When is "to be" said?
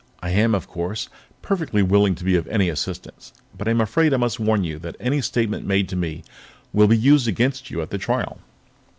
2.15-2.35